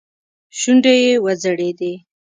شونډې 0.59 0.93
يې 1.03 1.13
وځړېدې. 1.23 1.93